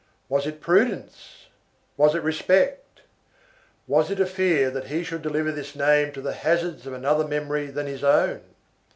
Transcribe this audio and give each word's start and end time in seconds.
Was 0.29 0.47
it 0.47 0.61
prudence? 0.61 1.45
Was 1.95 2.15
it 2.15 2.23
respect? 2.23 3.01
Was 3.87 4.09
it 4.09 4.19
a 4.19 4.25
fear 4.25 4.71
that 4.71 4.87
he 4.87 5.03
should 5.03 5.21
deliver 5.21 5.51
this 5.51 5.75
name 5.75 6.11
to 6.13 6.21
the 6.21 6.33
hazards 6.33 6.87
of 6.87 6.93
another 6.93 7.27
memory 7.27 7.67
than 7.67 7.85
his 7.85 8.03
own? 8.03 8.41